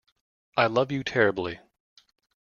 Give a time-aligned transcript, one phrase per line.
[0.57, 1.59] I love you terribly.